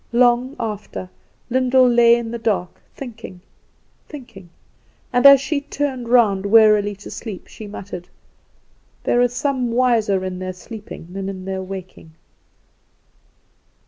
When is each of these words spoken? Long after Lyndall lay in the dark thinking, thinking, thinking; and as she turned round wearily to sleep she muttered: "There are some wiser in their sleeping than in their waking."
Long 0.13 0.55
after 0.59 1.11
Lyndall 1.51 1.87
lay 1.87 2.15
in 2.15 2.31
the 2.31 2.39
dark 2.39 2.81
thinking, 2.95 3.39
thinking, 4.09 4.45
thinking; 4.49 4.49
and 5.13 5.27
as 5.27 5.39
she 5.39 5.61
turned 5.61 6.09
round 6.09 6.43
wearily 6.47 6.95
to 6.95 7.11
sleep 7.11 7.45
she 7.45 7.67
muttered: 7.67 8.09
"There 9.03 9.21
are 9.21 9.27
some 9.29 9.71
wiser 9.71 10.25
in 10.25 10.39
their 10.39 10.53
sleeping 10.53 11.13
than 11.13 11.29
in 11.29 11.45
their 11.45 11.61
waking." 11.61 12.13